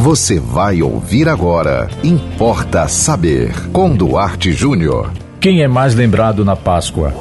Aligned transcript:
Você 0.00 0.40
vai 0.40 0.80
ouvir 0.80 1.28
agora. 1.28 1.86
Importa 2.02 2.88
saber. 2.88 3.52
Com 3.70 3.94
Duarte 3.94 4.50
Júnior. 4.50 5.12
Quem 5.38 5.62
é 5.62 5.68
mais 5.68 5.94
lembrado 5.94 6.42
na 6.42 6.56
Páscoa? 6.56 7.12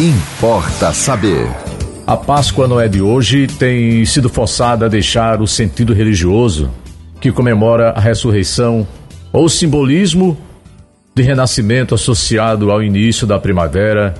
Importa 0.00 0.92
saber. 0.92 1.48
A 2.04 2.16
Páscoa 2.16 2.66
não 2.66 2.80
é 2.80 2.88
de 2.88 3.00
hoje, 3.00 3.46
tem 3.46 4.04
sido 4.06 4.28
forçada 4.28 4.86
a 4.86 4.88
deixar 4.88 5.40
o 5.40 5.46
sentido 5.46 5.94
religioso 5.94 6.68
que 7.20 7.30
comemora 7.30 7.90
a 7.90 8.00
ressurreição 8.00 8.84
ou 9.32 9.44
o 9.44 9.48
simbolismo 9.48 10.36
de 11.14 11.22
renascimento 11.22 11.94
associado 11.94 12.72
ao 12.72 12.82
início 12.82 13.24
da 13.24 13.38
primavera 13.38 14.16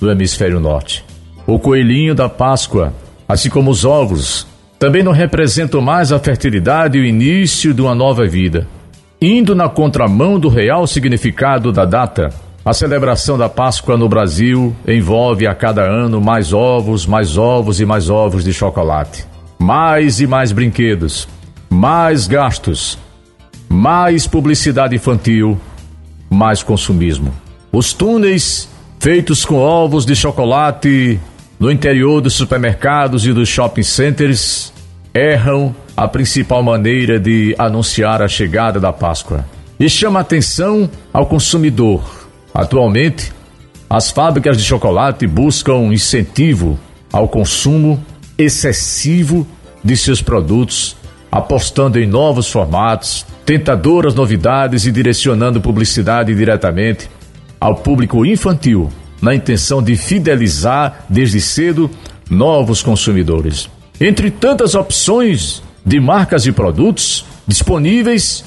do 0.00 0.08
hemisfério 0.08 0.60
norte. 0.60 1.04
O 1.48 1.58
coelhinho 1.58 2.14
da 2.14 2.28
Páscoa, 2.28 2.94
assim 3.28 3.50
como 3.50 3.72
os 3.72 3.84
ovos, 3.84 4.46
também 4.78 5.02
não 5.02 5.12
representam 5.12 5.80
mais 5.80 6.12
a 6.12 6.18
fertilidade 6.18 6.96
e 6.96 7.00
o 7.00 7.04
início 7.04 7.74
de 7.74 7.82
uma 7.82 7.94
nova 7.94 8.26
vida. 8.26 8.66
Indo 9.20 9.54
na 9.54 9.68
contramão 9.68 10.38
do 10.38 10.48
real 10.48 10.86
significado 10.86 11.72
da 11.72 11.84
data, 11.84 12.32
a 12.64 12.72
celebração 12.72 13.36
da 13.36 13.48
Páscoa 13.48 13.96
no 13.96 14.08
Brasil 14.08 14.76
envolve 14.86 15.46
a 15.46 15.54
cada 15.54 15.82
ano 15.82 16.20
mais 16.20 16.52
ovos, 16.52 17.06
mais 17.06 17.36
ovos 17.36 17.80
e 17.80 17.84
mais 17.84 18.08
ovos 18.08 18.44
de 18.44 18.52
chocolate. 18.52 19.26
Mais 19.58 20.20
e 20.20 20.26
mais 20.26 20.52
brinquedos, 20.52 21.26
mais 21.68 22.28
gastos, 22.28 22.96
mais 23.68 24.28
publicidade 24.28 24.94
infantil, 24.94 25.58
mais 26.30 26.62
consumismo. 26.62 27.34
Os 27.72 27.92
túneis 27.92 28.68
feitos 29.00 29.44
com 29.44 29.56
ovos 29.56 30.06
de 30.06 30.14
chocolate 30.14 31.18
no 31.58 31.70
interior 31.70 32.20
dos 32.20 32.34
supermercados 32.34 33.26
e 33.26 33.32
dos 33.32 33.48
shopping 33.48 33.82
centers 33.82 34.72
erram 35.12 35.74
a 35.96 36.06
principal 36.06 36.62
maneira 36.62 37.18
de 37.18 37.54
anunciar 37.58 38.22
a 38.22 38.28
chegada 38.28 38.78
da 38.78 38.92
Páscoa 38.92 39.44
e 39.80 39.88
chama 39.88 40.20
atenção 40.20 40.88
ao 41.12 41.26
consumidor. 41.26 42.28
Atualmente, 42.54 43.32
as 43.90 44.10
fábricas 44.10 44.56
de 44.56 44.62
chocolate 44.62 45.26
buscam 45.26 45.92
incentivo 45.92 46.78
ao 47.12 47.26
consumo 47.26 48.04
excessivo 48.36 49.46
de 49.82 49.96
seus 49.96 50.22
produtos, 50.22 50.96
apostando 51.30 51.98
em 51.98 52.06
novos 52.06 52.50
formatos, 52.50 53.26
tentadoras 53.44 54.14
novidades 54.14 54.86
e 54.86 54.92
direcionando 54.92 55.60
publicidade 55.60 56.34
diretamente 56.34 57.10
ao 57.60 57.74
público 57.74 58.24
infantil, 58.24 58.90
na 59.20 59.34
intenção 59.34 59.82
de 59.82 59.96
fidelizar 59.96 61.04
desde 61.08 61.40
cedo 61.40 61.90
novos 62.30 62.82
consumidores. 62.82 63.68
Entre 64.00 64.30
tantas 64.30 64.74
opções 64.74 65.62
de 65.84 65.98
marcas 65.98 66.46
e 66.46 66.52
produtos 66.52 67.24
disponíveis, 67.46 68.44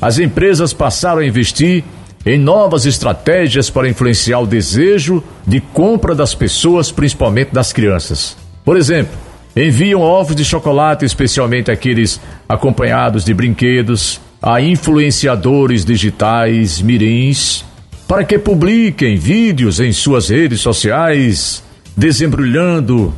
as 0.00 0.18
empresas 0.18 0.72
passaram 0.72 1.20
a 1.20 1.26
investir 1.26 1.82
em 2.26 2.38
novas 2.38 2.86
estratégias 2.86 3.68
para 3.68 3.88
influenciar 3.88 4.40
o 4.40 4.46
desejo 4.46 5.22
de 5.46 5.60
compra 5.60 6.14
das 6.14 6.34
pessoas, 6.34 6.90
principalmente 6.90 7.52
das 7.52 7.72
crianças. 7.72 8.36
Por 8.64 8.76
exemplo, 8.76 9.14
enviam 9.54 10.00
ovos 10.00 10.34
de 10.34 10.44
chocolate, 10.44 11.04
especialmente 11.04 11.70
aqueles 11.70 12.20
acompanhados 12.48 13.24
de 13.24 13.34
brinquedos, 13.34 14.20
a 14.42 14.60
influenciadores 14.60 15.84
digitais 15.84 16.80
mirins, 16.80 17.64
para 18.06 18.24
que 18.24 18.38
publiquem 18.38 19.16
vídeos 19.16 19.80
em 19.80 19.92
suas 19.92 20.28
redes 20.28 20.60
sociais, 20.60 21.62
desembrulhando 21.96 23.12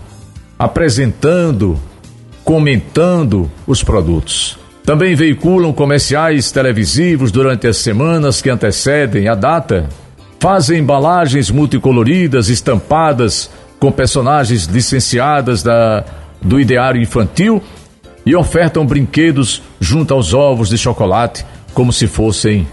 apresentando, 0.58 1.78
comentando 2.44 3.50
os 3.66 3.82
produtos. 3.82 4.58
Também 4.84 5.14
veiculam 5.14 5.72
comerciais 5.72 6.50
televisivos 6.52 7.32
durante 7.32 7.66
as 7.66 7.76
semanas 7.76 8.40
que 8.40 8.48
antecedem 8.48 9.28
a 9.28 9.34
data. 9.34 9.88
Fazem 10.38 10.78
embalagens 10.78 11.50
multicoloridas, 11.50 12.48
estampadas 12.48 13.50
com 13.80 13.90
personagens 13.90 14.66
licenciadas 14.66 15.62
da, 15.62 16.04
do 16.40 16.60
ideário 16.60 17.02
infantil 17.02 17.60
e 18.24 18.34
ofertam 18.34 18.86
brinquedos 18.86 19.62
junto 19.80 20.14
aos 20.14 20.32
ovos 20.32 20.68
de 20.68 20.78
chocolate 20.78 21.44
como 21.74 21.92
se 21.92 22.06
fossem 22.06 22.66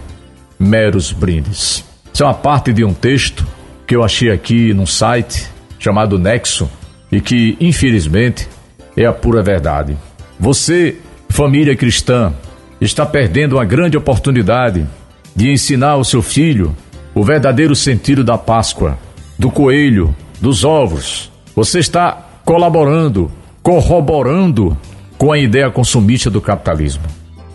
meros 0.58 1.12
brindes. 1.12 1.93
Isso 2.14 2.22
é 2.22 2.26
uma 2.26 2.34
parte 2.34 2.72
de 2.72 2.84
um 2.84 2.94
texto 2.94 3.44
que 3.88 3.96
eu 3.96 4.04
achei 4.04 4.30
aqui 4.30 4.72
num 4.72 4.86
site 4.86 5.48
chamado 5.80 6.16
Nexo, 6.16 6.70
e 7.10 7.20
que, 7.20 7.56
infelizmente, 7.60 8.48
é 8.96 9.04
a 9.04 9.12
pura 9.12 9.42
verdade. 9.42 9.96
Você, 10.38 10.96
família 11.28 11.74
cristã, 11.74 12.32
está 12.80 13.04
perdendo 13.04 13.56
uma 13.56 13.64
grande 13.64 13.96
oportunidade 13.96 14.86
de 15.34 15.50
ensinar 15.50 15.90
ao 15.90 16.04
seu 16.04 16.22
filho 16.22 16.74
o 17.12 17.24
verdadeiro 17.24 17.74
sentido 17.74 18.22
da 18.22 18.38
Páscoa, 18.38 18.96
do 19.36 19.50
coelho, 19.50 20.14
dos 20.40 20.64
ovos. 20.64 21.32
Você 21.56 21.80
está 21.80 22.26
colaborando, 22.44 23.28
corroborando 23.60 24.76
com 25.18 25.32
a 25.32 25.38
ideia 25.38 25.68
consumista 25.68 26.30
do 26.30 26.40
capitalismo. 26.40 27.02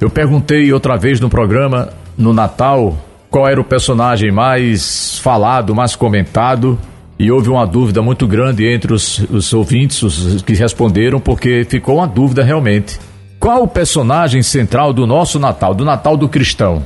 Eu 0.01 0.09
perguntei 0.09 0.71
outra 0.73 0.97
vez 0.97 1.21
no 1.21 1.29
programa, 1.29 1.93
no 2.17 2.33
Natal, 2.33 2.97
qual 3.29 3.47
era 3.47 3.61
o 3.61 3.63
personagem 3.63 4.31
mais 4.31 5.19
falado, 5.19 5.75
mais 5.75 5.95
comentado 5.95 6.79
e 7.19 7.29
houve 7.29 7.49
uma 7.49 7.67
dúvida 7.67 8.01
muito 8.01 8.25
grande 8.25 8.65
entre 8.65 8.93
os, 8.93 9.19
os 9.29 9.53
ouvintes, 9.53 10.01
os 10.01 10.41
que 10.41 10.53
responderam, 10.53 11.19
porque 11.19 11.65
ficou 11.69 11.97
uma 11.97 12.07
dúvida 12.07 12.43
realmente. 12.43 12.97
Qual 13.37 13.63
o 13.63 13.67
personagem 13.67 14.41
central 14.41 14.93
do 14.93 15.05
nosso 15.05 15.37
Natal, 15.37 15.75
do 15.75 15.83
Natal 15.83 16.15
do 16.15 16.29
cristão? 16.29 16.83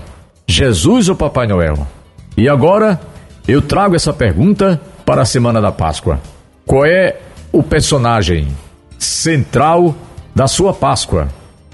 Jesus 0.48 1.08
ou 1.08 1.16
Papai 1.16 1.48
Noel? 1.48 1.88
E 2.36 2.50
agora 2.50 3.00
eu 3.48 3.62
trago 3.62 3.96
essa 3.96 4.12
pergunta 4.12 4.82
para 5.06 5.22
a 5.22 5.26
semana 5.26 5.62
da 5.62 5.72
Páscoa. 5.72 6.20
Qual 6.66 6.86
é 6.86 7.18
o 7.52 7.62
personagem 7.62 8.48
central 8.98 9.96
da 10.34 10.48
sua 10.48 10.74
Páscoa? 10.74 11.28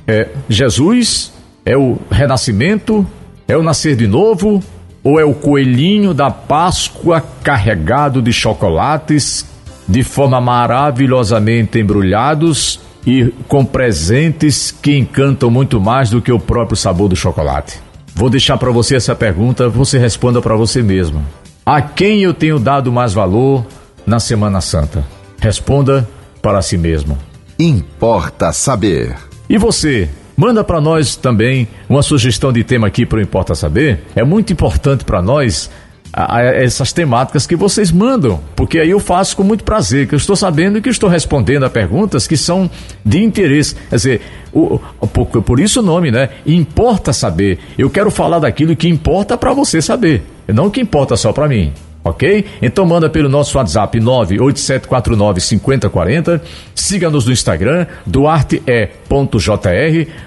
É 0.05 0.27
Jesus? 0.49 1.31
É 1.65 1.77
o 1.77 1.97
renascimento? 2.11 3.07
É 3.49 3.57
o 3.57 3.63
nascer 3.63 3.97
de 3.97 4.07
novo? 4.07 4.63
ou 5.03 5.19
é 5.19 5.23
o 5.23 5.33
coelhinho 5.33 6.13
da 6.13 6.29
Páscoa 6.29 7.23
carregado 7.43 8.21
de 8.21 8.33
chocolates 8.33 9.45
de 9.87 10.03
forma 10.03 10.39
maravilhosamente 10.39 11.79
embrulhados 11.79 12.79
e 13.05 13.33
com 13.47 13.65
presentes 13.65 14.71
que 14.71 14.95
encantam 14.97 15.49
muito 15.49 15.79
mais 15.79 16.09
do 16.09 16.21
que 16.21 16.31
o 16.31 16.39
próprio 16.39 16.77
sabor 16.77 17.07
do 17.07 17.15
chocolate? 17.15 17.79
Vou 18.13 18.29
deixar 18.29 18.57
para 18.57 18.71
você 18.71 18.95
essa 18.95 19.15
pergunta, 19.15 19.69
você 19.69 19.97
responda 19.97 20.41
para 20.41 20.55
você 20.55 20.83
mesmo. 20.83 21.25
A 21.65 21.81
quem 21.81 22.21
eu 22.21 22.33
tenho 22.33 22.59
dado 22.59 22.91
mais 22.91 23.13
valor 23.13 23.65
na 24.05 24.19
Semana 24.19 24.59
Santa? 24.59 25.05
Responda 25.39 26.07
para 26.41 26.61
si 26.61 26.77
mesmo. 26.77 27.17
Importa 27.57 28.51
saber. 28.51 29.15
E 29.49 29.57
você? 29.57 30.09
Manda 30.39 30.63
para 30.63 30.79
nós 30.79 31.17
também 31.17 31.67
uma 31.89 32.01
sugestão 32.01 32.53
de 32.53 32.63
tema 32.63 32.87
aqui 32.87 33.05
para 33.05 33.19
o 33.19 33.21
Importa 33.21 33.53
Saber. 33.53 34.05
É 34.15 34.23
muito 34.23 34.53
importante 34.53 35.03
para 35.03 35.21
nós 35.21 35.69
a, 36.13 36.37
a, 36.37 36.41
essas 36.41 36.93
temáticas 36.93 37.45
que 37.45 37.57
vocês 37.57 37.91
mandam, 37.91 38.39
porque 38.55 38.79
aí 38.79 38.89
eu 38.89 39.01
faço 39.01 39.35
com 39.35 39.43
muito 39.43 39.65
prazer, 39.65 40.07
que 40.07 40.15
eu 40.15 40.17
estou 40.17 40.37
sabendo 40.37 40.81
que 40.81 40.87
estou 40.87 41.09
respondendo 41.09 41.65
a 41.65 41.69
perguntas 41.69 42.25
que 42.25 42.37
são 42.37 42.71
de 43.03 43.21
interesse. 43.21 43.75
Quer 43.89 43.95
dizer, 43.97 44.21
o, 44.53 44.79
o, 45.01 45.07
por, 45.07 45.25
por 45.27 45.59
isso 45.59 45.81
o 45.81 45.83
nome, 45.83 46.09
né? 46.09 46.29
Importa 46.45 47.11
saber. 47.11 47.59
Eu 47.77 47.89
quero 47.89 48.09
falar 48.09 48.39
daquilo 48.39 48.77
que 48.77 48.87
importa 48.87 49.37
para 49.37 49.51
você 49.51 49.81
saber, 49.81 50.23
não 50.47 50.69
que 50.69 50.79
importa 50.79 51.17
só 51.17 51.33
para 51.33 51.49
mim 51.49 51.73
ok? 52.03 52.43
Então 52.61 52.85
manda 52.85 53.09
pelo 53.09 53.29
nosso 53.29 53.57
WhatsApp 53.57 53.97
987495040, 53.99 56.41
siga-nos 56.73 57.25
no 57.25 57.31
Instagram, 57.31 57.85
duarte.jr, 58.05 58.89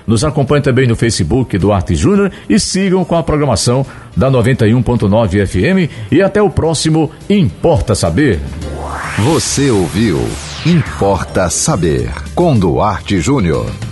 nos 0.06 0.24
acompanhe 0.24 0.62
também 0.62 0.86
no 0.86 0.96
Facebook 0.96 1.58
Duarte 1.58 1.94
Júnior 1.94 2.32
e 2.48 2.58
sigam 2.58 3.04
com 3.04 3.16
a 3.16 3.22
programação 3.22 3.84
da 4.16 4.30
91.9 4.30 5.46
FM 5.46 5.90
e 6.10 6.22
até 6.22 6.40
o 6.42 6.48
próximo 6.50 7.10
Importa 7.28 7.94
Saber. 7.94 8.40
Você 9.18 9.70
ouviu 9.70 10.26
Importa 10.66 11.50
Saber 11.50 12.10
com 12.34 12.58
Duarte 12.58 13.20
Júnior. 13.20 13.91